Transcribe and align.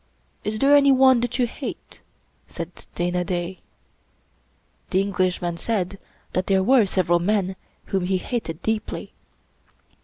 "Is 0.43 0.57
there 0.57 0.75
anyone 0.75 1.19
that 1.19 1.37
you 1.37 1.45
hate?" 1.45 2.01
said 2.47 2.87
Dana 2.95 3.23
Da. 3.23 3.59
The 4.89 4.99
Englishman 4.99 5.57
said 5.57 5.99
that 6.33 6.47
there 6.47 6.63
were 6.63 6.87
several 6.87 7.19
men 7.19 7.55
whom 7.85 8.05
he 8.05 8.17
hated 8.17 8.63
deeply. 8.63 9.13